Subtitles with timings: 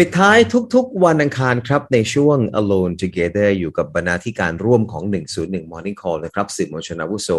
[0.00, 0.38] ปิดท้าย
[0.74, 5.04] ทุกๆ วันอังคารครับ ในช่วง Alone Together อยู่กับบรรณาธิการร่วมของ
[5.36, 7.30] 101 Morning Call นะครับสื่อมวลชนอาวุโส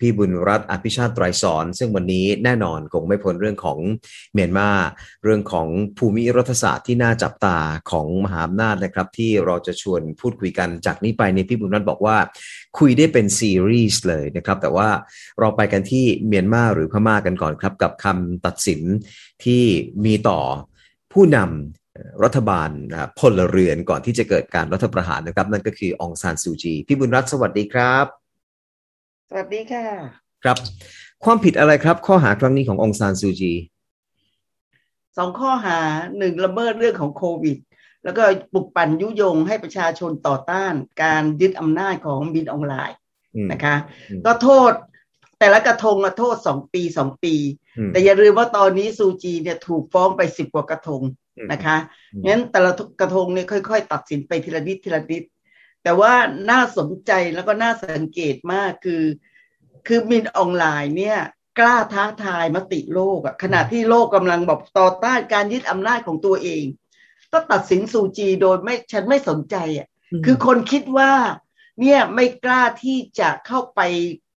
[0.00, 3.78] พี่บุญรัตน์อภิชาติไตรสอน ซึ่งวันนี้แน่นอนคงไม่พ้นเรื่องของ
[4.32, 4.70] เมียนมา
[5.24, 5.68] เรื่องของ
[5.98, 7.58] ภูมิรัฐศาสตร์ที่น่าจับตา
[7.90, 12.16] ของมหาอำนาจนะครับ ที่เราจะชวนพูดคุยกันจากนี้ไปในพี่บุญรัตน์บอกว่า
[12.78, 14.88] คุยได้เป็นซีรีส์เลยนะครับ แต่ว่า
[15.40, 18.80] เราไปกันที่เมียนมาหรือพม่ากันก่อนครับ กับคำตัดสิน
[19.44, 19.62] ที่
[20.04, 20.40] มีต่อ
[21.12, 21.83] ผู้นำ
[22.24, 22.70] รัฐบาล
[23.18, 28.06] พลเรือนก่อนที่จะเกิดการรัฐประหารนะครับ นั่นก็คือองซานซูจีพี่บุญรัตน์สวัสดีครับ
[29.30, 29.86] สวัสดีค่ะ
[30.44, 30.56] ครับ
[31.24, 33.52] ความผิดอะไรครับ ข้อหาครั้งนี้ขององซานซูจี
[35.16, 35.78] สองข้อหา
[36.18, 37.58] หนึ่งละเมิดเรื่องของโควิด
[38.04, 42.98] แล้วก็ปลุกปั่นยุยงให้ประชาชนต่อต้าน การยึดอำนาจของบินออนไลน์
[43.52, 43.76] นะคะ
[44.26, 44.72] ก็โทษ
[45.38, 47.34] แต่ละกระทงมาโทษสองปีสองปี
[47.92, 51.02] แต่อย่าลืมว่าตอนนี้ซูจีเนี่ยถูกฟ้องไปสิบกว่ากระทง
[51.52, 51.76] นะคะ
[52.26, 55.22] งั้นแต่ละกระทงเนี่ยค่อย ๆ ตัดสินไปทีละนิดทีละนิด
[55.82, 56.12] แต่ว่า
[56.50, 59.04] น่าสนใจแล้วก็น่าสังเกตมากคือ
[59.86, 61.18] คือมินออนไลน์เนี่ย
[61.58, 66.64] กล้าท้าทายมติโลกอะขณะที่โลกกำลังบอกต่อต้านการยึดอำนาจของตัวเอง
[67.32, 69.88] ก็ตัดสินซูจีโดยไม่ฉันไม่สนใจอะ
[70.24, 71.12] คือคนคิดว่า
[71.80, 73.80] เนี่ยไม่กล้าที่จะเข้าไป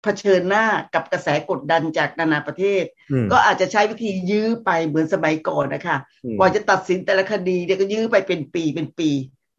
[0.05, 2.83] เผชิญหน้ากับกระแสกดดันจากนานาประเทศ
[3.31, 5.97] ก็อาจจะใช้วิธียื้อไปเหมือนสมัยก่อนนะคะ
[6.39, 9.09] กว่าจะตัดสินแต่ละคดีเดี๋ยวก็ยื้อไปเป็นปีเป็นปี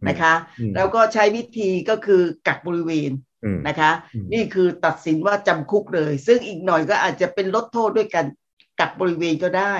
[0.08, 0.34] นะคะ
[0.76, 3.10] แล้วก็ใช้วิธีก็คือกักบริเวณ
[3.68, 3.90] นะคะ
[4.32, 8.24] นี่คือตัดสินว่าจำคุกเลย ซึ่งอีกหน่อยก็อาจจะเป็นลดโทษด้วยกัน
[8.80, 9.74] กักบริเวณก็ได้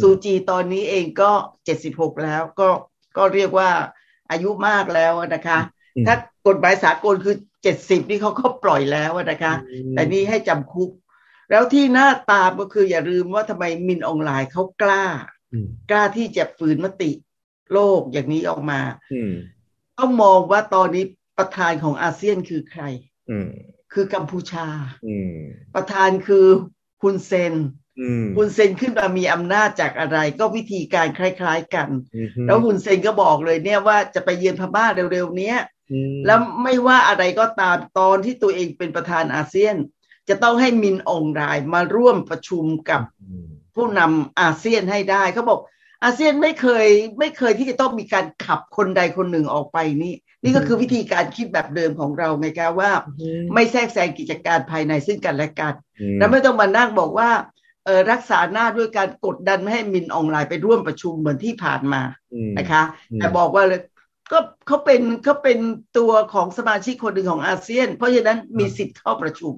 [0.00, 1.30] ซูจีตอนนี้เองก็
[1.64, 2.68] เจ็ดสิบหกแล้วก็
[3.16, 3.70] ก็เรียกว่า
[4.30, 5.58] อายุมากแล้วนะคะ
[6.06, 6.14] ถ้า
[6.46, 9.54] กฎหมายสากลคือเจ็ดสิบนี่เขาก็ปล่อยแล้วนะคะ
[9.92, 10.90] แต่นี่ให้จำคุก
[11.50, 15.04] แล้วที่หน้าตามก็คืออย่าลืมว่าทำไมมินออนไลน์เขากล้า
[15.90, 17.10] กล้าที่จะฝืนมติ
[17.72, 18.80] โลกอย่างนี้ออกมา
[19.98, 21.04] ต้องมองว่าตอนนี้
[21.38, 22.82] ประธานของอาเซียนคือใคร
[23.92, 24.66] คือกัมพูชา
[25.74, 26.46] ประธานคือ
[27.02, 27.54] ฮุนเซน
[28.36, 31.88] ฮุนเซนขึ้นมามีอำนาจจากอะไร ก็วิธีการคล้าย ๆ กัน
[32.46, 35.58] แล้วฮุนเซนก็บอกเลยเนี่ยว่าจะไปเยือนพม่าเร็วๆเนี้ย
[36.26, 39.76] แล้วไม่ว่าอะไรก็ตามตอนที่ตัวเองเป็นประธานอาเซียน
[40.28, 43.02] จะต้องให้มินองรายมาร่วมประชุมกับ
[43.74, 45.60] ผู้นำอาเซียนให้ได้เขาบอก
[46.04, 46.86] อาเซียนไม่เคย
[47.18, 52.90] ไม่เคยที่จะต้องมีการขับคนใดคนหนึ่งออกไปนี่ นี่ก็คือวิธีการคิดแบบเดิมของเราไงคะว่า
[53.54, 55.74] ไม่แทรกแซงกิจการภายในซึ่งกันและกัน
[56.18, 57.30] แล้วไม่ต้องมานั่งบอกว่า
[57.84, 62.02] เออรักษาหน้าด้วยการกดดันไม่ให้มินออนไลน์ไปร่วมประชุมเหมือนที่ผ่านมา
[62.58, 62.82] นะคะ
[63.14, 63.80] แต่บอกว่าเลย
[64.32, 65.58] ก็เขาเป็นเขาเป็น
[65.98, 69.54] ตัวของสมาชิกคนหนึ่งของอาเซียน เพราะฉะนั้นมีสิทธิ์เข้าประชุม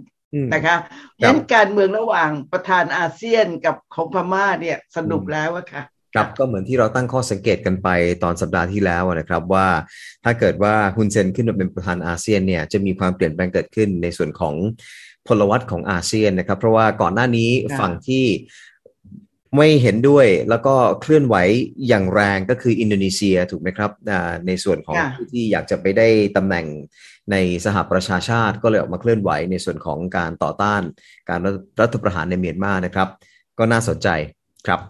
[0.55, 0.77] นะคะ
[1.19, 5.83] ฉะนั้นการเมืองระหว่างประธานอาเซียนกับของพม่าเนี่ยสนุกแล้วอะค่ะ
[6.15, 7.89] ครับก็เหมือนที่เราตั้งข้อสังเกตกันไป
[8.23, 9.69] ตอนสัปดาห์ที่แล้วนะครับว่า
[10.25, 14.55] ถ้าเกิดว่าฮุนเซนขึ้นมาเป็นประธานอาเซียนเนี่ยจะมีความเปลี่ยนแปลงเกิดขึ้นในส่วนของ
[15.27, 17.51] พลวัตของอาเซียนนะครับ เพราะว่าก่อนหน้านี้
[17.81, 18.25] ฝั่งที่
[19.57, 21.37] ไม่เห็นด้วยแล้วก็เคลื่อนไหว
[21.89, 23.91] อย่างแรงก็คืออินโดนีเซียถูกไหมครับ
[24.47, 26.67] ในส่วนของผู้ที่อยากจะไปได้ตำแหน่ง
[27.31, 30.83] ในสหประชาชาติก็เลยออกมาเคลื่อนไหวในส่วนของการต่อต้าน
[31.29, 31.41] การ
[31.81, 33.09] รัฐประหารในเมียนมานะครับ
[33.59, 34.09] ก็น่าสนใจ
[34.67, 34.81] ครับ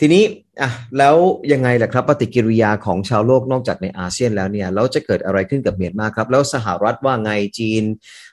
[0.00, 0.24] ทีนี้
[0.60, 1.16] อะแล้ว
[1.52, 7.82] ยังไงล่ะครับปฏิกิริยาของชาวโลกนอกจากในอาเซียนแล้วเนี่ยแล้วจะเกิดอะไรขึ้นกับเมียนมาครับ แล้วสหรัฐว่าไงจีน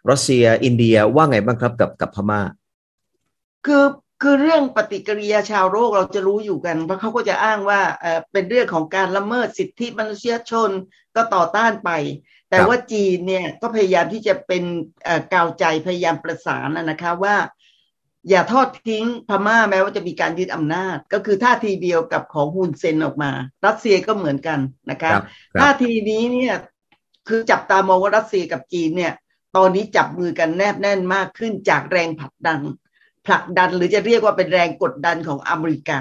[0.09, 2.41] รัสเซีย อินเดียว่าไงบ้างครับกับกับพม่า
[3.65, 3.83] คือ
[4.21, 10.69] คือเรื่องปฏิกิริยาชาวโลกเราจะรู้อยู่กัน เพราะเขาก็จะอ้างว่าเออเป็นเรื่องของการละเมิดสิทธิมนุษยชน
[11.15, 11.89] ก็ต่อต้านไป
[12.49, 14.63] แต่ว่าจีนเนี่ยก็พยายามที่จะเป็น
[15.33, 17.35] กาวใจพยายามประสานนะคะว่า
[18.29, 23.31] อย่าทอดทิ้งพม่าแม้ว่าจะมีการยึดอำนาจ ก็คือท่าทีเดียวกับของฮุนเซนออกมา
[23.65, 24.59] รัสเซียก็เหมือนกัน
[24.91, 25.11] นะคะ
[25.61, 26.55] ท่าทีนี้เนี่ย
[27.27, 29.13] คือจับตามองว่ารัสเซียกับจีนเนี่ย
[29.55, 32.61] ตอนนี้จับมือกันแนบแน่นมากขึ้นจากแรงผลักดัน
[33.27, 35.99] ผลักดันหรือจะเรียกว่าเป็นแรงกดดันของอเมริกา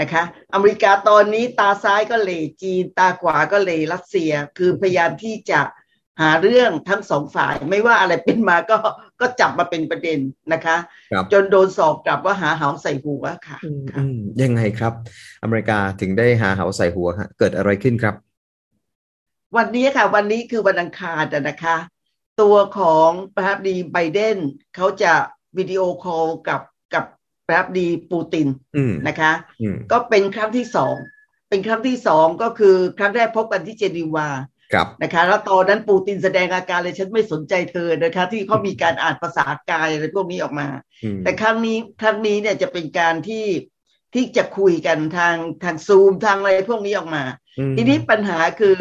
[0.00, 0.22] นะคะ
[0.54, 2.30] อเมริกาตอนนี้ตาซ้ายก็เหล
[2.62, 5.60] จีน ตาขวาก็เหลรัสเซีย คือพยายามที่จะ
[6.20, 8.76] หาเรื่องทั้งสองฝ่าย ไม่ว่าอะไรเป็นมาก็
[9.20, 10.18] ก็จับมาเป็นประเด็น
[10.52, 10.76] นะคะ
[11.32, 13.58] จนโดนสอบกลับว่าหาเหาใส่หัวค่ะ
[14.42, 14.92] ยังไงครับ
[15.42, 17.08] อเมริกาถึงได้หาเหาใส่หัว
[17.38, 18.14] เกิดอะไรขึ้นครับ
[19.56, 21.76] วันนี้ค่ะ วันนี้คือวันอังคารนะคะ
[22.40, 24.36] ตัวของประธานาธิบดีไบเดน
[24.76, 25.12] เขาจะ
[25.58, 26.62] วิดีโอคอลกับ
[26.94, 27.04] กับ
[27.48, 28.48] ปรับดีปูติน
[29.08, 29.32] นะคะ
[29.92, 30.94] ก็เป็นครั้งที่สอง
[31.48, 34.28] เป็นครั้งที่สองก็คือครั้งแรกพบกันที่เจนีวา
[35.02, 40.68] นะคะแล้วตอนนั้นปูตินแสดงอาการเลยฉันไม่สนใจเธอนะคะ ที่เขามีการอ่านภาษากายอะไรพวกนี้ออกมา
[41.22, 43.46] แต่ครั้งนี้ครั้งนี้เนี่ยจะเป็นการที่
[44.14, 47.24] ที่จะคุยกันทางทางซูมทางอะไรพวกนี้ออกมา
[47.76, 48.76] ทีนี้ปัญหาคือ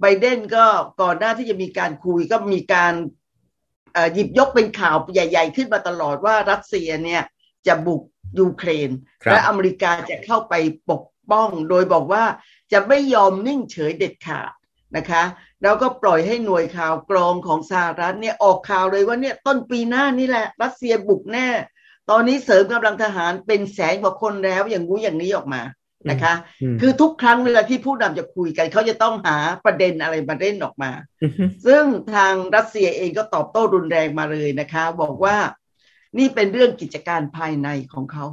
[0.00, 0.64] ไบเดนก็
[1.02, 2.94] ก่อนหน้าที่จะมีการคุยก็มีการ
[4.14, 7.22] หยิบยกเป็นข่าวใหญ่ ๆ ขึ้นมาตลอดว่ารัสเซียเนี่ย
[7.66, 8.02] จะบุก
[8.38, 8.90] ยูเครน
[9.30, 10.54] และอเมริกาจะเข้าไป
[10.90, 12.24] ปกป้อง โดยบอกว่า
[12.72, 14.52] จะไม่ยอมนิ่งเฉยเด็ดขาด
[14.96, 15.22] นะคะ
[15.62, 21.48] แล้วก็ปล่อยให้หน่วยข่าวกรองของสหรัฐเนี่ยออกข่าวเลยว่าเนี่ยต้นปีหน้านี่แหละ รัสเซียบุกแน่
[22.10, 25.62] ตอนนี้เสริมกำลังทหารเป็นแสนกว่าคนแล้วอย่างงูอย่างนี้ออกมา
[26.10, 26.34] นะคะ
[26.80, 30.90] คือทุกครั้งเวลาที่ผู้นำจะคุยกันเขาจะต้องหาประเด็นอะไรมาเล่นออกมา
[31.66, 35.36] ซึ่งทางรัสเซียเองก็ตอบโต้รุนแรงมาเลยนะคะ บอกว่า
[36.18, 38.26] นี่เป็นเรื่องกิจการภายในของเขา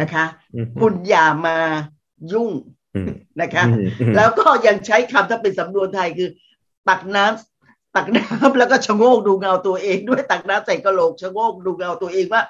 [0.00, 0.24] นะคะ
[0.80, 1.58] คุณอย่ามา
[2.32, 2.50] ยุ่ง
[3.42, 3.64] นะคะ
[4.16, 6.30] แล้วก็ยังใช้คำถ้าเป็นสำนวนไทยคือ
[6.88, 12.42] ตักน้ำตักน้ำแล้วก็ชะโงกดูเงาตัวเอง ด้วยตักน้ำใส่กระโหลกชะโงกดูเงาตัวเองว่า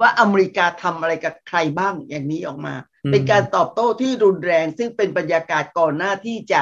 [0.00, 2.74] ว่าอเมริกาทำอะไรกับใครบ้างอย่างนี้ออกมา
[3.10, 6.60] เป็นการตอบโต้ที่รุนแรง ซึ่งเป็นบรรยากาศก่อนหน้าที่จะ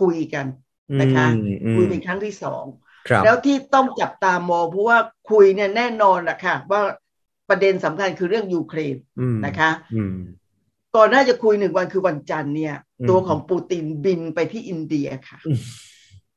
[0.00, 0.46] คุยกัน
[1.00, 1.26] นะคะ
[1.76, 2.64] คุยเป็นครั้งที่สอง
[3.24, 4.98] แล้วที่ต้องจับตามองเพราะว่า
[5.30, 6.82] คุยเนี่ยแน่นอนแหละค่ะว่า
[7.48, 8.96] ประเด็นสำคัญคือเรื่องยูเครน
[9.46, 9.70] นะคะ
[10.96, 12.74] ก่อนน่าจะคุยหนึ่งวันคือวันจันทร์เนี่ย
[13.08, 15.38] ตัวของปูตินบินไปที่อินเดียค่ะ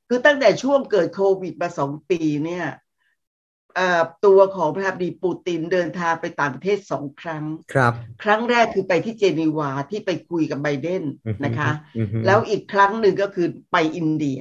[0.08, 2.66] คือตั้งแต่ช่วงเกิดโควิดมาสองปีเนี่ย
[4.26, 7.44] ตัวของประธานาธิบดีปูตินเดินทางไปต่างประเทศสองครั้ง
[7.74, 7.94] ครับ
[8.24, 11.04] ครั้งแรกคือไปที่เจนีวาที่ไปคุยกับไบเดน
[11.46, 11.70] นะคะ
[12.26, 14.40] แล้วอีกครั้งหนึ่งก็คือไปอินเดีย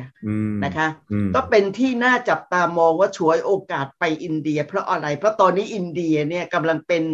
[0.64, 0.86] นะคะ
[1.34, 7.04] ก็เป็นที่น่าจับตามองว่าช่วยโอกาสไปอินเดีย เพราะอะไร เพราะตอนนี้อินเดียเนี่ยกำลังเป็น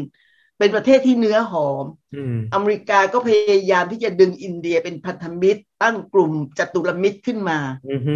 [0.58, 1.84] เป็นประเทศที่เนื้อหอม
[2.54, 7.58] อเมริกาก็พยายามที่จะดึงอินเดียเป็นพันธมิตร ตั้งกลุ่มจตุรมิตรขึ้นมา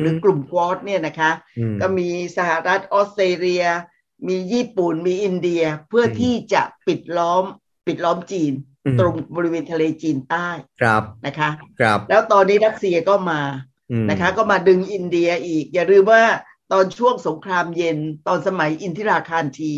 [0.01, 1.31] หรือกลุ่มควอดเนี่ยนะคะ
[1.81, 3.65] ก็มีสหรัฐออสเตรเลีย
[4.29, 7.45] มีญี่ปุ่นมีอินเดียเพื่อที่จะปิดล้อม
[7.87, 8.53] ปิดล้อมจีน
[9.01, 10.49] ตรงบริเวณทะเลจีนใต้
[10.81, 11.51] ครับนะคะ
[11.81, 13.41] ครับแล้วตอนนี้รัสเซียก็มา
[14.11, 16.23] นะคะ ก็มาดึงอินเดียอีก อย่าลืมว่า
[16.73, 19.73] ตอนช่วงสงครามเย็นตอนสมัยอินทิราคารที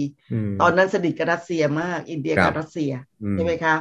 [0.61, 2.93] ตอนนั้นสนิทกับรัสเซียมาก อินเดียกับรัสเซีย
[3.33, 3.77] ใช่ไหมคะ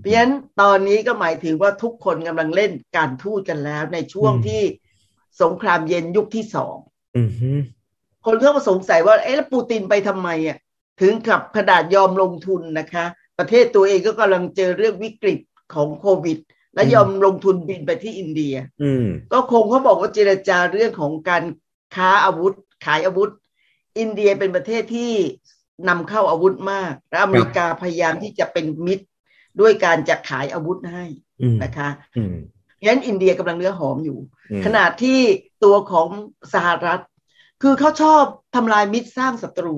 [0.00, 4.62] เพราะฉะนั้นตอนนี้ก็หมายถึงว่าทุกคนกำลังเล่นการทูตกันแล้วในช่วงที่
[5.42, 6.76] สงครามเย็นยุคที่สอง
[8.26, 10.58] คนก็มาสงสัยว่าเอ๊ะแล้วปูตินไปทำไมอะ
[11.00, 13.04] ถึงกับขนาดยอมลงทุนนะคะ
[13.38, 15.38] ประเทศตัวเองก็กำลังเจอเรื่องวิกฤต
[15.74, 16.38] ของโควิด
[16.74, 18.54] และยอมลงทุนบินไปที่อินเดีย
[19.32, 21.44] ก็คงเขาบอกว่าเจรจาเรื่องของการ
[21.94, 22.54] ค้าอาวุธ
[22.86, 23.30] ขายอาวุธ
[23.98, 25.12] อินเดียเป็นประเทศที่
[25.88, 29.04] นำเข้าอาวุธมาก และอเมริกาพยายามที่จะเป็นมิตร
[29.60, 31.04] ด้วยการจะขายอาวุธให้
[31.62, 31.88] นะคะ
[32.86, 34.18] งั้นอินเดียกำลังเนื้อหอมอยู่
[34.64, 35.18] ขนาดที่
[35.64, 36.08] ตัวของ
[36.54, 37.02] สหรัฐ
[37.62, 38.24] คือเขาชอบ
[38.54, 39.76] ทำลายมิตรสร้างศัตรู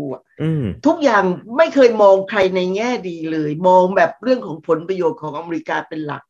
[0.87, 1.25] ทุกอย่าง
[1.57, 6.23] ไม่เคยมองใครในแง่ดีเลย มองแบบเรื่องของผลประโยชน์ของอเมริกาเป็นหลัก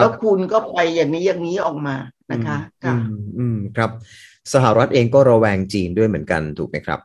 [0.00, 1.96] แล้วคุณก็ไปอย่างนี้อย่างนี้ออกมา
[2.32, 2.96] นะคะค่ะ
[3.38, 3.90] อืมครับ
[4.52, 7.00] สหรัฐเองก็ระแวงจีนด้วยเหมือนกันถูกไหมครับ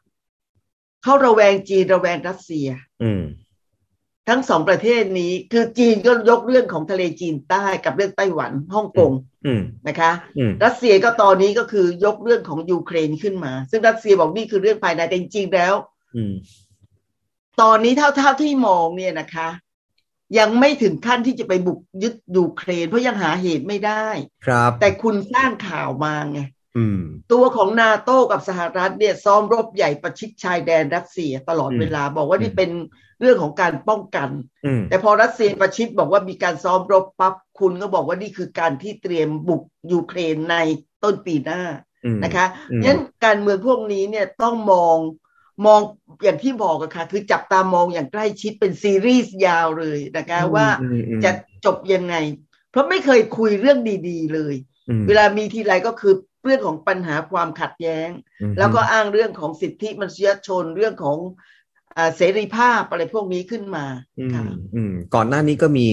[1.03, 2.67] เขาระแวงจีนระแวงรัสเซีย
[3.03, 3.23] อืม
[4.29, 9.11] ทั้งสองประเทศนี้คือจีนก็ยกเรื่องของทะเลจีนใต้กับเรื่องไต้หวันฮ่องกง
[9.87, 10.11] นะคะ
[10.63, 15.73] รัสเซียก็ตอนนี้ก็คือยกเรื่องของยูเครนขึ้นมา ซึ่งรัสเซียบอกนี่คือเรื่องภายในแต่จริงๆแล้ว
[17.61, 19.49] ตอนนี้เท่าเท่าที่มองเนี่ยนะคะ
[20.39, 24.07] ยังไม่ถึงขั้นที่จะไปบุกยึดยูเครน เพราะยังหาเหตุไม่ได้
[24.45, 26.39] ครับ แต่คุณสร้างข่าวมาไง
[27.31, 32.71] ตัวของนาโต้กับสหรัฐเนี่ยซ้อมรบใหญ่ประชิดชายแดนรัสเซียตลอดเวลาบอกว่านี่เป็น
[33.21, 34.29] เรื่องของการป้องกัน
[34.89, 40.55] แต่พอรัสเซียประชิดบอกว่ามีการซ้อมรบปั๊บคุณก็บอกว่านี่คือการที่เตรียมบุกยูเครนใน
[41.03, 41.61] ต้นปีหน้า
[42.23, 42.45] นะคะ
[42.83, 44.97] งั้นการเมืองพวกนี้เนี่ยต้องมอง
[45.65, 45.79] มอง
[46.23, 50.67] อย่างที่บอกกันค่ะ คือจับตามองอย่างใกล้ชิดเป็นซีรีส์ยาวเลยนะคะว่า
[51.23, 51.31] จะ
[51.65, 52.15] จบยังไง
[52.71, 54.55] เพราะไม่เคยคุยเรื่องดี ๆ เลย
[55.07, 56.13] เวลามีทีไรก็คือ
[56.43, 58.09] เรื่องของปัญหาความขัดแย้ง
[58.57, 61.17] แล้วก็อ้างเรื่องของสิทธิมนุษยชนเรื่องของ
[62.15, 63.85] เสรีภาพอะไรพวกนี้ขึ้นมา
[65.15, 65.89] ก่อนหน้านี้ก็มี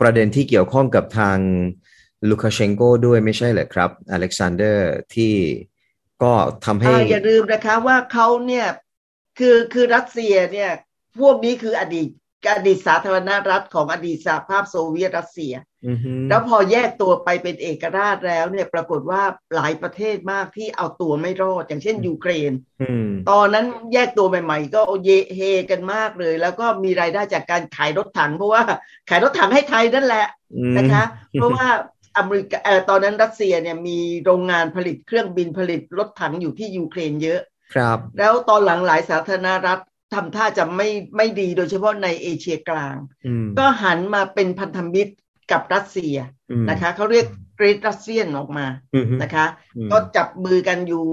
[0.00, 1.38] ประเด็นที่เกี่ยวข้องกับทาง
[2.30, 5.34] ลูคาเชนโกด้วยไม่ใช่เหรอครับ อเล็กซานเดอร์ที่
[6.22, 6.32] ก็
[6.64, 8.66] ทำให้อย่าลืมนะคะว่าเขาเนี่ย
[9.38, 10.70] คือคือรัสเซียเนี่ย
[11.20, 12.08] พวกนี้คืออดีต
[12.54, 15.54] อดีตสาธารณรัฐของอดีตสหภาพโซเวียตรัสเซีย
[16.28, 19.22] แล้วพอแยกตัวไปเป็นเอกราชแล้วเนี่ยปรากฏว่า
[19.54, 22.52] หลายประเทศมากที่เอาตัวไม่รอด อย่างเช่นยูเครน
[23.30, 28.62] ตอนนั้นแยกตัวใหม่ ๆ ก็เยเฮกันมากเลย แล้วก็มีรายได้จากการขายรถถัง เพราะว่า
[29.10, 30.26] ขายรถถังให้ไทยนั่นแหละ
[30.76, 31.66] นะคะ เพราะว่า
[32.18, 37.40] อเมริกาตอนนั้นรัสเซียเนี่ยมีโรงงานผลิตเครื่องบินผลิตรถถังอยู่ที่ยูเครนเยอะ
[37.74, 39.80] ครับ แล้วตอนหลังหลายสาธารณรัฐ
[40.14, 42.96] ทำท่าจะไม่ไม่ดีโดยเฉพาะในเอเชียกลาง
[43.58, 45.12] ก็หันมาเป็นพันธมิตร
[45.50, 46.16] กับรัสเซีย
[46.70, 48.66] นะคะเขาเรียกเกรดรัสเซียนออกมา
[49.22, 49.46] นะคะ
[49.92, 51.06] ก็จับมือกันอยู่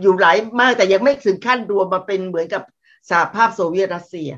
[0.00, 2.62] อยู่หลายมากแต่ยังไม่ถึงขั้นรวมมาเป็นเหมือนกับ
[3.10, 4.30] สหภาพโซเวียตรัสเซีย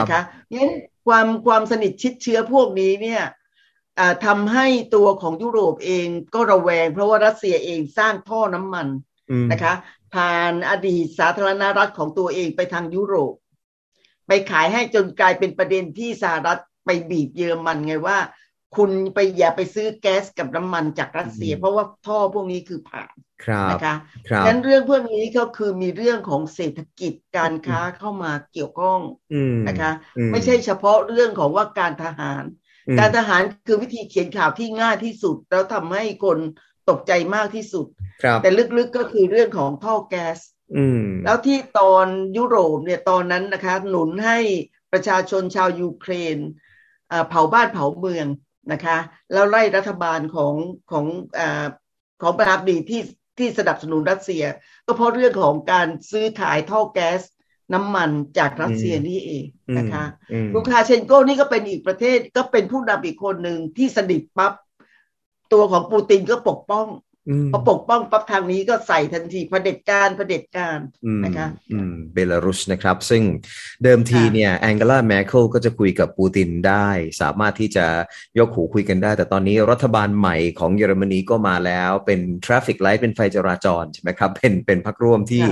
[0.00, 0.70] นะคะงั้น
[1.06, 3.22] ความความสนิทชิดเชื้อพวกนี้เนี่ย
[4.24, 8.86] ทำให้ตัวของยุโรปเองก็ระแวง เพราะว่ารัสเซียเองสร้างท่อน้ำมัน
[9.52, 9.74] นะคะ
[10.14, 13.34] ผ่านอดีตสาธารณรัฐของตัวเองไปทางยุโรป
[14.26, 18.18] ไปขายให้จนกลายเป็นประเด็นที่สหรัฐไปบีบเยอรมันไงว่า
[18.76, 23.14] คุณไปอย่าไปซื้อแก๊สกับน้ำมันจากรัสเซีย เพราะว่าท่อพวกนี้คือผ่าน
[23.70, 23.94] นะคะ
[24.46, 29.00] งั้นเรื่องพวกนี้ก็คือมีเรื่องของเศรษฐกิจการค้าเข้ามาเกี่ยวข้อง
[29.68, 29.90] นะคะ
[30.32, 32.44] ไม่ใช่เฉพาะเรื่องของว่าการทหาร
[32.98, 36.38] การทหารคือวิธีเขียนข่าวที่ง่ายที่สุด แล้วทำให้คน
[36.90, 37.86] ตกใจมากที่สุด
[38.42, 40.38] แต่ลึกๆก็คือเรื่องของท่อแก๊ส
[41.24, 44.38] แล้วที่ตอนยุโรปเนี่ยตอนนั้นนะคะ หนุนให้
[44.92, 46.38] ประชาชนชาวยูเครน
[47.28, 48.26] เผาบ้านเผาเมือง
[48.72, 48.98] นะคะ
[49.32, 50.54] แล้วไล่รัฐบาลของ
[50.90, 51.06] ของ
[51.38, 51.40] อ
[52.22, 53.02] ของประธานาธิบดีที่
[53.38, 54.44] ที่สนับสนุนรัสเซีย
[54.86, 57.20] ก็เพราะเรื่องของการซื้อขายท่อแก๊ส
[57.72, 59.44] น้ำมันจากรัสเซียนี่เอง
[59.78, 60.04] นะคะ
[60.54, 64.52] ลูคาเชนโกนี่ก็เป็นอีกประเทศก็เป็นผู้นำอีกคนหนึ่งที่สนิทกับ
[65.52, 66.86] ตัวของปูตินก็ปกป้อง
[67.52, 70.78] พอปกป้องปั๊บทางนี้ก็ใส่ทันทีเผด็จการเผด็จการ
[71.24, 71.48] นะคะ
[72.14, 73.22] เบลารุสนะครับ ซึ่ง
[73.84, 76.88] เดิมทีเนี่ยแองเกลาแมร์เคิลก็จะคุยกับปูตินได้
[77.20, 77.86] สามารถที่จะ
[78.38, 85.44] ยกหูคุยกันได้ แต่ตอนนี้รัฐบาลใหม่ของเยอรมนีก็มาแล้วเป็น traffic light เป็นไฟจราจรใช่ไหมครับ เป็นเป็นพรรคร่วมที่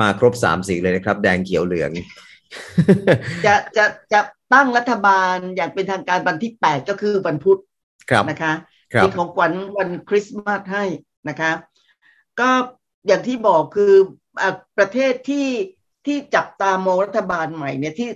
[0.00, 1.90] มาครบสามสีเลยนะครับ แดงเขียวเหลือง
[3.46, 4.20] จะจะจะ
[4.54, 7.60] ตั้งรัฐบาลอย่างเป็นทางการวันที่แปดก็คือวันพุธ
[8.30, 8.52] นะคะ
[9.02, 10.84] มีของขวัญวันคริสต์มาสให้
[11.28, 11.52] นะคะ
[12.40, 12.50] ก็
[13.06, 13.94] อย่างที่บอกคือ
[14.40, 14.44] อ
[14.78, 15.48] ประเทศที่
[16.06, 18.10] ที่จับตามองรัฐบาลใหม่เนี่ยที่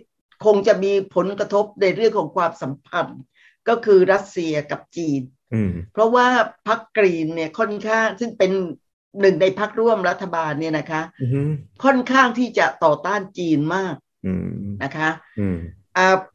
[0.45, 3.21] คงจะมีผลกระทบในเรื่องของความสัมพันธ์
[3.69, 5.23] ก็คือรัสเซียกับจีน
[5.93, 6.27] เพราะว่า
[6.69, 8.53] พรรคกรีนเนี่ยค่อนข้างซึ่งเป็น
[9.21, 11.03] หนึ่งในพรรคร่วมรัฐบาลเนี่ยนะคะ
[11.85, 13.95] ค่อนข้างที่จะต่อต้านจีนมาก
[14.85, 15.11] นะคะ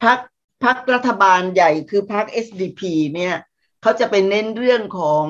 [0.04, 0.18] พรรค
[0.64, 2.82] พรรครัฐบาลใหญ่คือพรรค SDP
[3.14, 3.34] เนี่ย
[3.82, 5.24] เขาจะไปเน้นเรื่องของ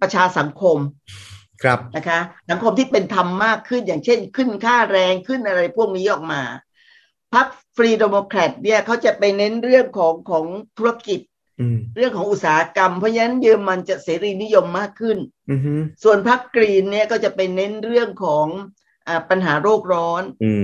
[0.00, 0.78] ประชาสังคม
[1.62, 6.42] ครับนะคะสังคมที่เป็นธรรมมากขึ้นอย่างเช่น ขึ้นค่าแรงขึ้นอะไรพวกนี้ออกมา
[7.34, 7.46] พรรค
[7.76, 10.44] Free Democrat เนี่ยเขาจะไปเน้นเรื่องของของ
[10.78, 11.20] ธุรกิจ
[11.96, 15.18] เรื่องของอุตสาหกรรม เพราะฉะนั้นเยอรมันจะเสรีนิยมมากขึ้น
[16.02, 18.46] ส่วนพรรค Green เนี่ยก็จะไปเน้นเรื่องของ
[19.08, 20.22] อปัญหาโลกร้อน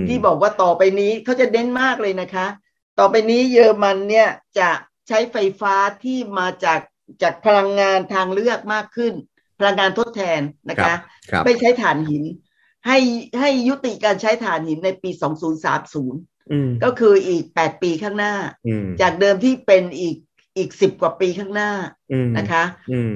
[0.09, 2.47] ที่บอกว่าต่อไปนี้เขาจะเน้นมากเลยนะคะ
[2.99, 4.71] ต่อไปนี้เยอรมันเนี่ยจะ
[5.09, 5.75] ใช้ไฟฟ้า
[6.05, 6.81] ที่มาจาก
[7.23, 9.15] จากพลังงานทางเลือกมากขึ้น
[9.59, 10.41] พลังงานทดแทน
[10.71, 10.95] นะคะ
[11.31, 12.23] คไม่ใช้ถ่านหิน
[12.87, 12.99] ให้
[13.41, 15.11] ให้ยุติการใช้ถ่านหินในปี
[15.97, 18.35] 2030 ก็คืออีก 8 ปีข้างหน้า
[19.01, 20.17] จากเดิมที่เป็นอีก
[20.57, 21.73] อีกสิบกว่าปีข้างหน้า
[22.39, 22.65] นะคะ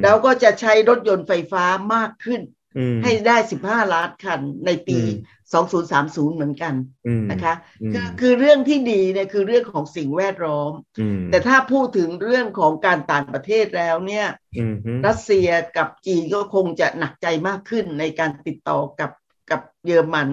[0.02, 2.40] แล้วก็จะใช้รถยนต์ไฟฟ้ามากขึ้น
[3.02, 4.98] ให้ได้สิบห้าล้านคันในปี
[5.52, 6.74] สองศูนย์สามศูนย์เหมือนกัน
[7.30, 7.54] นะคะ
[7.92, 10.72] คือคือเรื่องที่ดีเนี่ยคือเรื่องของสิ่งแวดล้อม
[11.30, 14.26] แต่ถ้าพูดถึงเรื่องของการต่างประเทศแล้วเนี่ย
[15.06, 19.10] รัสเซียกับจีนก็คงจะหนักใจมากขึ้นในการติดต่อกับ
[19.50, 20.28] กับเยอรมัน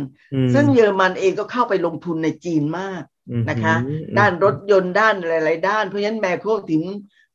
[0.53, 3.03] ซึ่งเยอรมันเองก็เข้าไปลงทุนในจีนมาก
[3.49, 3.75] นะคะ
[4.19, 6.83] ด้านรถยนต์ด้านหลาย ๆ ด้าน เพราะฉะนั้นแมคโครถึง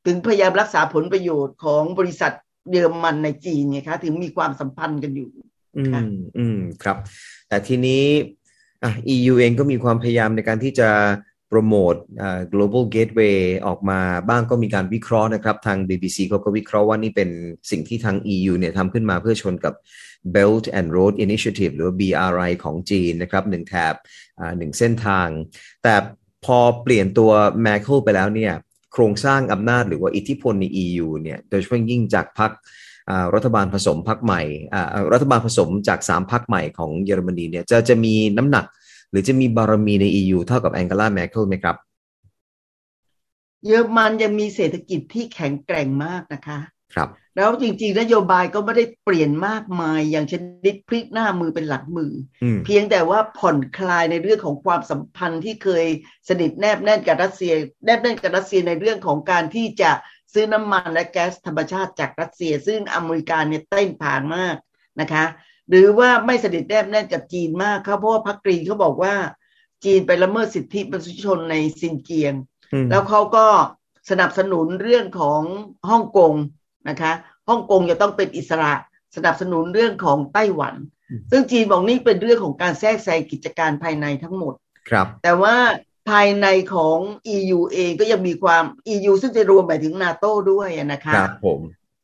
[0.06, 2.32] ถึงพยายามรักษาผลประโยชน์ของบริษัท
[2.70, 5.30] เยอรมันในจีนไงคะถึงมีความสัมพันธ์กันอยู่
[5.76, 6.96] อืมอืมครับ
[7.48, 8.04] แต่ทีนี้
[8.84, 10.90] อะ EU เองก็มีความพยายามในการที่จะ
[11.48, 17.30] โปรโมทอ่า global gateway ออกมาบ้างก็มีการวิเคราะห์นะครับ ทาง BBC เขาก็วิเคราะห์ว่านี่เป็น
[17.70, 19.74] สิ่งที่ทาง EU เนี่ยทำขึ้นมาเพื่อชนกับ
[20.34, 23.94] Belt and Road Initiative หรือ BRI ของจีนนะครับหนึ่งแถบ
[24.38, 25.28] อ่าหนึ่งเส้นทาง
[25.82, 25.94] แต่
[26.44, 27.30] พอเปลี่ยนตัว
[27.62, 28.52] แมคเคิลไปแล้วเนี่ย
[28.92, 32.50] โครงสร้างอำนาจหรือว่าอิทธิพลใน EU เนี่ยโดยเฉพาะยิ่งจากพรรค
[33.34, 34.42] รัฐบาลผสมพรรคใหม่
[35.12, 38.64] รัฐบาลผสมจากสามพรรคใหม่ของเยอรมนีเนี่ยจะจะมีน้ำหนัก
[39.10, 41.76] หรือจะมีบารมีใน EU เท่ากับแองเกลาแมคเคิลไหมครับ
[43.66, 46.58] เยอรมันยังมีเศรษฐกิจที่แข็งแกร่งมากนะคะ
[46.94, 52.12] ครับ แล้วจริงๆ นโยบายก็ไม่ได้เปลี่ยนมากมายอย่างชนิดพลิกหน้ามือเป็นหลังมือ
[52.64, 55.86] เพียงแต่ว่าผ่อนคลายในเรื่องของความสัมพันธ์ที่เคย
[56.28, 57.52] สนิทแนบแน่นกับรัสเซีย
[57.84, 59.90] แนบแน่นกับรัสเซียในเรื่องของการที่จะ
[60.32, 64.56] ซื้อน้ำมันและแก๊สธรรมชาติจากรัสเซีย ซึ่งอเมริกาเนี่ยเต้นผ่านมาก
[65.00, 65.24] นะคะ
[65.68, 69.14] หรือว่าไม่สนิทแนบแน่นกับจีนมากเขาเพราะว่าพักกรีนเขาบอกว่า
[69.84, 72.34] จีนไปละเมิดสิทธิมนุษยชนในซินเกียง
[72.90, 73.46] แล้วเขาก็
[74.10, 75.42] สนับสนุนเรื่องของ
[75.90, 76.34] ฮ่องกง
[76.88, 77.12] นะคะ
[77.48, 78.72] ฮ่องกงจะต้องเป็นอิสระ
[79.16, 80.74] สนับสนุนเรื่องของไต้หวัน
[81.30, 84.54] ซึ่งจีนบอกนี่เป็นเรื่องของการแทรกแซงกิจการภายในทั้งหมด
[84.90, 85.56] ครับ แต่ว่า
[86.10, 86.98] ภายในของ
[87.36, 91.60] EU เองก็ยังมีความ EU ซึ่งจะรวมไปถึงนาโต้ด้วยนะคะครับผม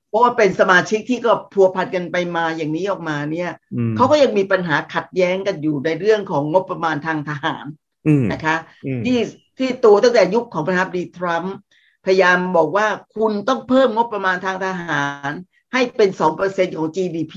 [0.09, 3.51] เพราะว่าเป็นสมาชิกที่ก็พัวพันกันไปมาอย่างนี้ออกมาเนี่ย
[3.97, 7.65] เขาก็ยังมีปัญหาขัดแย้งกันอยู่ในเรื่องของงบประมาณทางทหาร
[8.33, 8.57] นะคะ
[9.05, 9.19] ที่
[9.59, 11.55] ที่ตัวตั้งแต่ยุคของประธานาธิบดีทรัมป์
[12.05, 15.31] พยายามบอกว่าคุณต้องเพิ่มงบประมาณทางทหาร
[15.73, 17.35] ให้เป็นสองเปอร์เซ็นของ GDP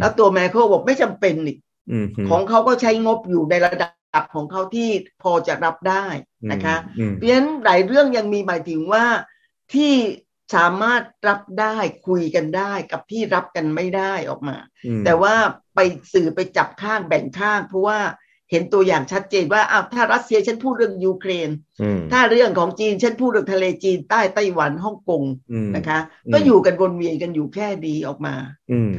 [0.00, 1.58] แล้วตัวแมคโครบอกไม่จำเป็นอีก
[2.30, 4.90] ของเขาก็ใช้งบอยู่ในระดับของเขาที่
[5.22, 6.06] พอจะรับได้
[6.52, 6.76] นะคะ
[7.14, 9.04] เพราะฉะนั้นหลายเรื่องยังมีหมายถึงว่า
[9.74, 9.92] ที่
[10.54, 14.56] สามารถรับได้คุยกันได้กับที่รับกันไม่ได้ออกมา
[15.04, 15.34] แต่ว่า
[15.74, 15.80] ไป
[16.12, 17.98] สื่อไปจับข้างแบ่งข้าง เพราะว่า
[18.52, 21.48] เห็นตัวอย่างชัดเจนว่าอ้าวถ้ารัสเซียฉันพูดเรื่องยูเครน
[22.12, 25.22] ถ้าเรื่องของจีนฉันพูดเรื่องทะเลจีนใต้ไต้หวันฮ่องกง
[25.76, 25.98] นะคะ
[26.32, 28.34] ก็อยู่กันวนเวียนกันอยู่แค่ดีออกมา
[28.72, 28.90] อืม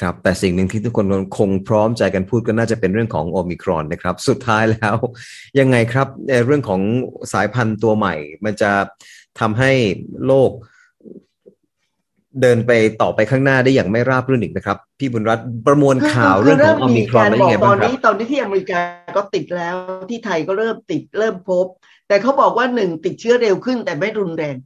[0.00, 1.06] ครับ แต่สิ่งหนึ่งที่ทุกคน
[1.38, 4.96] คงพร้อมใจกันพูดก็น่าจะเป็นเรื่องของโอมิครอนนะครับ สุดท้ายแล้ว
[5.58, 6.08] ยังไงครับ
[6.46, 6.80] เรื่องของ
[7.32, 8.72] สายพันธุ์ตัวใหม่ มันจะ
[9.40, 9.72] ทำให้
[10.26, 10.50] โลก
[12.42, 18.80] เดินไปต่อไปข้างหน้าได้อย่างไม่ราบรื่นอีกนะครับ พี่บุญรัตน์ประมวลข่าวเรื่องของอมิครอนได้ยังไงบ้างครับตอนนี้ตอนนี้ที่อเมริกา
[19.16, 19.74] ก็ติดแล้ว
[20.10, 21.66] ที่ไทยก็เริ่มติดเริ่มพบ
[22.08, 24.56] แต่เขาบอกว่าหนึ่งติดเชื้อเร็วขึ้นแต่ไม่รุนแรง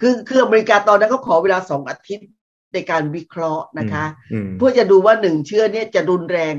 [0.00, 2.28] คือคืออเมริกาตอนนั้นเขาขอเวลาสองอาทิตย์
[2.74, 4.04] ในการวิเคราะห์นะคะ
[4.58, 6.54] เพื่อจะดูว่าหนึ่งเชื้อเนี่ยจะรุนแรง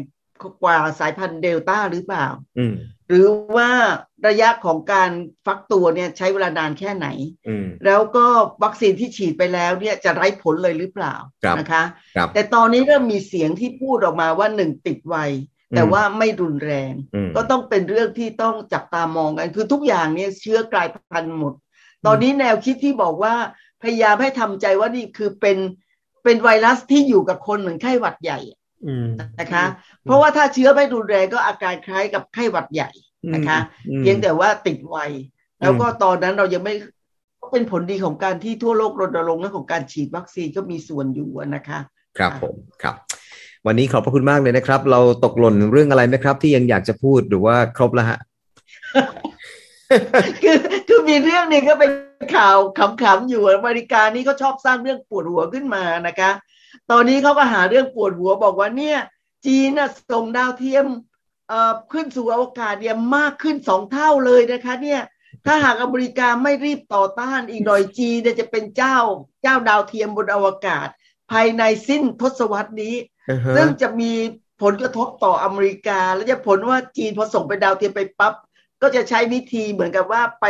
[0.64, 2.28] กว่าสายพันธุ์เดลต้าหรือเปล่า
[3.08, 3.70] หรือว่า
[4.28, 5.12] ระยะของการ
[5.46, 7.08] ฟักตัวเนี่ยใช้เวลานานแค่ไหน
[7.86, 8.26] แล้วก็
[8.64, 11.16] วัคซีนที่ฉีดไปแล้วเนี่ยจะไร้ผลเลยหรือเปล่า
[11.60, 11.84] นะคะ
[12.34, 15.18] แต่ตอนนี้เริ่มมีเสียงที่พูดออกมาว่าหนึ่งติดไว
[15.76, 16.94] แต่ว่าไม่รุนแรง
[17.36, 21.54] ก็ต้องเป็นเรื่องที่ต้องจับตามองกัน คือทุกอย่างเนี่ยเชื้อกลายพันธุ์หมด
[22.06, 23.34] ตอนนี้แนวคิดที่บอกว่า
[23.84, 25.58] พยายามให้ทำใจว่านี่คือเป็น
[26.24, 28.40] เป็นไวรัสที่อยู่กับคนเหมือนไข้หวัดใหญ่
[29.40, 29.66] นะคะ
[30.04, 32.90] เพราะว่าถ้าเชื้อไม่รุนแรงก็อาการคล้ายกับไข้หวัดใหญ่
[33.34, 33.58] นะคะ
[34.00, 34.98] เพียงแต่ว่าติดไว
[35.62, 36.74] แล้วก็ตอนนั้นเรายังไม่
[37.52, 41.80] เป็นผลดีของการที่ทั่วโลกรณรงค์เรื่องของการฉีดวัคซีนก็มีส่วนอยู่นะคะ
[42.18, 42.96] ครับผมครับ
[43.68, 48.20] วันนี้ขอบพระคุณมากเลยนะครับ เราตกหล่นเรื่องอะไรไหมครับ ที่ยังอยากจะพูดหรือว่าครบแล้วฮะ
[50.44, 50.58] คือ
[50.88, 51.92] คือมีเรื่องนึงก็เป็น
[52.36, 52.58] ข่าว
[53.02, 56.32] ขำๆอยู่อเมริกานี่ก็ชอบสร้างเรื่องปวดหัวขึ้นมานะคะ
[56.92, 58.98] ตอนนี้เขาก็หาเรื่องปวดหัวบอกว่าเนี่ย
[59.46, 59.70] จีน
[60.12, 60.86] ส่งดาวเทียม
[61.92, 65.02] ขึ้นสู่อวกาศเนี่ยมากขึ้นสองเท่าเลยนะคะ เนี่ย
[65.46, 68.98] ถ้าหากอเมริกาไม่รีบต่อต้านอีกหน่อยจีนจะเป็นเจ้า
[69.44, 70.88] เจ้าดาวเทียมบนอวกาศ
[71.32, 72.96] ภายในสิ้นทศวรรษนี้
[73.56, 74.12] ซึ่งจะมี
[74.62, 78.34] ผลกระทบต่ออเมริกา และจะผลว่าจีนพอส่งไปดาวเทียมไปปับ๊บ
[78.82, 80.46] ก็จะใช้วิธีเหมือนกับว่าไป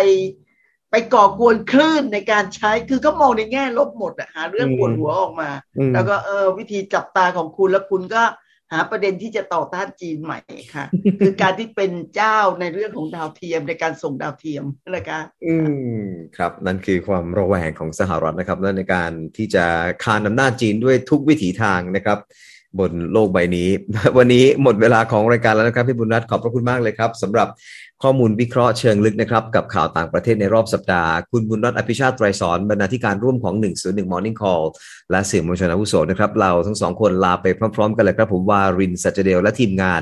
[0.92, 5.50] ไปก่อกวนคลื่นในการใช้ คือก็มองในแง่ลบหมดอะหาเรื่องปวดหัวออกมา
[5.94, 8.24] แล้วก็เออวิธีจับตาของคุณแล้วคุณก็
[8.72, 10.40] หาประเด็นที่จะต่อต้านจีนใหม่
[10.76, 10.86] ค่ะ
[11.20, 15.56] คือการที่เป็นเจ้าในเรื่องของดาวเทียมในการส่งดาวเทียมนะคะอื
[16.02, 16.06] ม
[16.38, 19.66] ครับ นั่นคือความระแวงของสหรัฐนะครับในการที่จะ
[20.04, 22.20] คานอำนาจจีนด้วยทุกวิถีทางนะครับ
[22.80, 23.70] บนโลกใบนี้
[24.18, 27.48] วันนี้หมดเวลาของรายการแล้วนะครับพี่บุญรัตน์ขอบพระคุณมากเลยครับสำหรับ
[28.04, 34.64] ข้อมูลวิเคราะห์เชิงลึกนะครับ กับข่าวต่างประเทศในรอบสัปดาห์ คุณบุญรัตน์อภิชาติไตรสอนบรรณาธิการร่วมของ 101 Morning Call
[35.12, 40.02] และสื่อมวลชนอาวุโสนะครับ เราทั้งสองคนลาไปพร้อมๆ กันเลยครับ ผมวารินสัจเดลและทีมงาน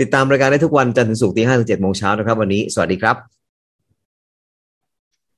[0.00, 3.16] ติดตามรายการได้ทุกวันจันทร์ถึงศุกร์ที่5ถึง7โมงเช้านะครับ วันนี้ สวัสดีครับ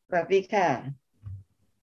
[0.08, 1.03] สวัสดีค่ะ